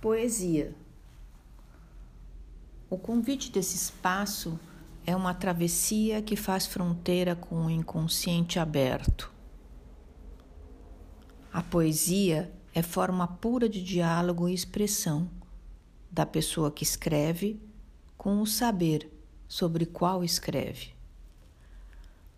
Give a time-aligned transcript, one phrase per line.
[0.00, 0.76] Poesia.
[2.88, 4.56] O convite desse espaço
[5.04, 9.28] é uma travessia que faz fronteira com o inconsciente aberto.
[11.52, 15.28] A poesia é forma pura de diálogo e expressão
[16.08, 17.60] da pessoa que escreve
[18.16, 19.10] com o saber
[19.48, 20.94] sobre qual escreve.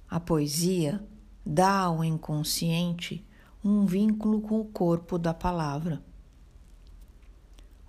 [0.08, 1.04] A poesia
[1.44, 3.22] dá ao inconsciente
[3.62, 6.02] um vínculo com o corpo da palavra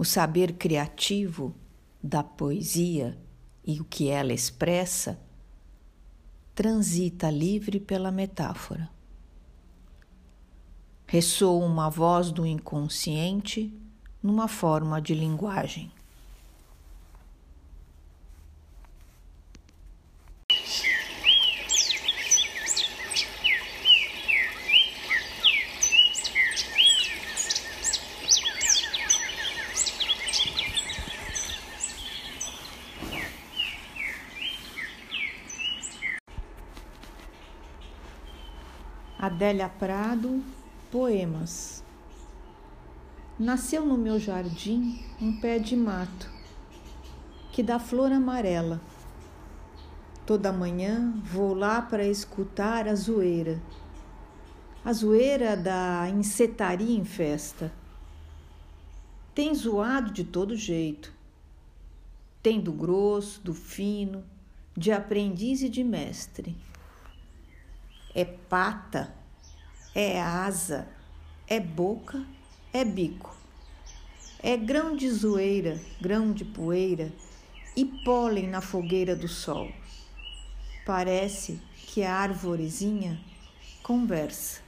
[0.02, 1.55] o saber criativo
[2.02, 3.16] da poesia
[3.63, 5.21] e o que ela expressa
[6.55, 8.90] transita livre pela metáfora.
[11.05, 13.71] Ressoa uma voz do inconsciente
[14.23, 15.91] numa forma de linguagem.
[39.22, 40.44] Adélia Prado,
[40.91, 41.84] Poemas.
[43.38, 46.27] Nasceu no meu jardim um pé de mato
[47.52, 48.82] que dá flor amarela.
[50.26, 53.62] Toda manhã vou lá para escutar a zoeira,
[54.84, 57.72] a zoeira da insetaria em festa.
[59.36, 61.14] Tem zoado de todo jeito,
[62.42, 64.24] tem do grosso, do fino,
[64.75, 66.58] de aprendiz e de mestre
[68.13, 69.13] é pata,
[69.95, 70.88] é asa,
[71.47, 72.25] é boca,
[72.73, 73.35] é bico.
[74.44, 77.12] É grão de zoeira, grão de poeira
[77.75, 79.72] e pólen na fogueira do sol.
[80.85, 83.19] Parece que a arvorezinha
[83.84, 84.62] conversa.